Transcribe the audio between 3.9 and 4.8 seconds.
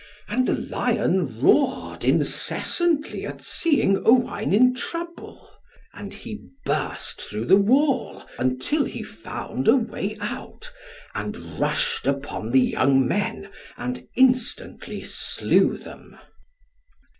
Owain in